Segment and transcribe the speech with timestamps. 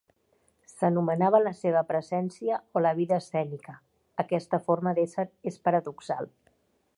[0.69, 3.77] S'anomenava la seva "presència" o "la vida escènica",
[4.25, 6.33] aquesta forma d'ésser és paradoxal.